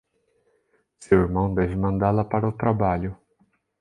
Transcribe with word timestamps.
Seu 0.99 1.21
irmão 1.21 1.53
deve 1.53 1.75
mandá-la 1.75 2.25
para 2.25 2.49
o 2.49 2.51
trabalho. 2.51 3.15